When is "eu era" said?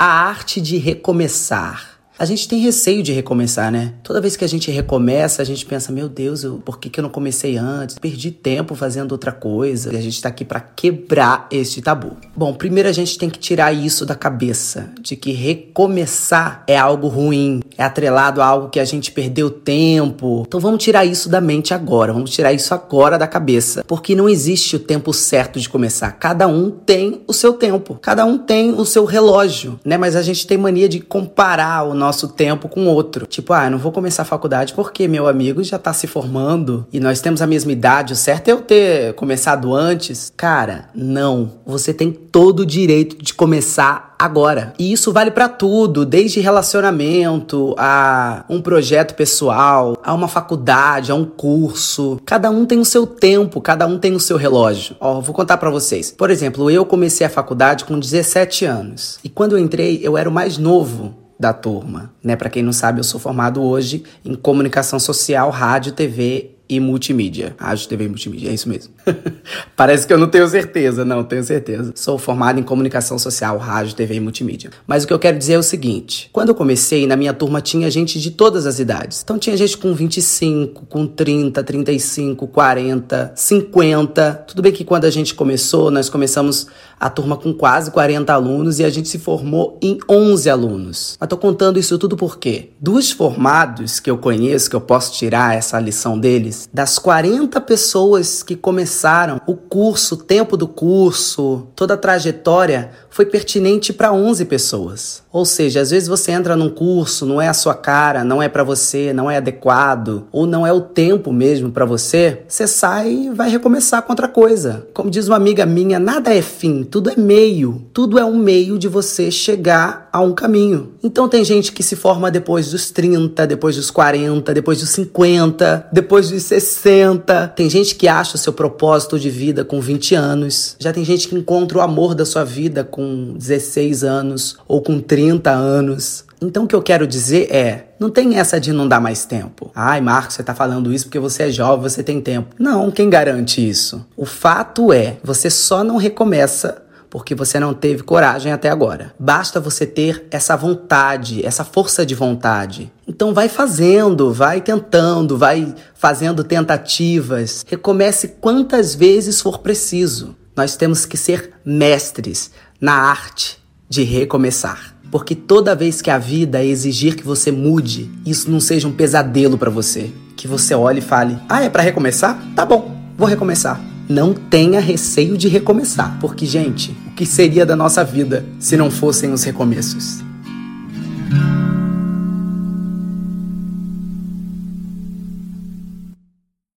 60.02-60.28